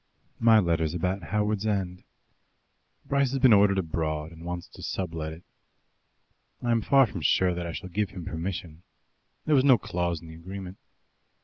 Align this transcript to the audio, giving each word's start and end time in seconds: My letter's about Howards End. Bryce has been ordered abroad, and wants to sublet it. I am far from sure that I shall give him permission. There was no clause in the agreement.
My 0.39 0.57
letter's 0.57 0.95
about 0.95 1.21
Howards 1.25 1.67
End. 1.67 2.03
Bryce 3.05 3.29
has 3.33 3.39
been 3.39 3.53
ordered 3.53 3.77
abroad, 3.77 4.31
and 4.31 4.43
wants 4.43 4.67
to 4.69 4.81
sublet 4.81 5.31
it. 5.31 5.43
I 6.63 6.71
am 6.71 6.81
far 6.81 7.05
from 7.05 7.21
sure 7.21 7.53
that 7.53 7.67
I 7.67 7.71
shall 7.71 7.89
give 7.89 8.09
him 8.09 8.25
permission. 8.25 8.81
There 9.45 9.53
was 9.53 9.63
no 9.63 9.77
clause 9.77 10.19
in 10.19 10.27
the 10.27 10.33
agreement. 10.33 10.77